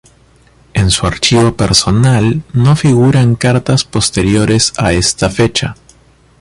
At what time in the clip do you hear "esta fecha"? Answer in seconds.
4.93-5.75